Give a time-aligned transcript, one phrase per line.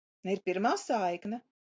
[0.33, 1.39] Ir pirmā saikne.